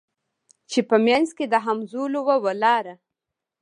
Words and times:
چي 0.69 0.79
په 0.89 0.95
منځ 1.05 1.27
کي 1.37 1.45
د 1.47 1.55
همزولو 1.65 2.19
وه 2.27 2.35
ولاړه 2.45 2.95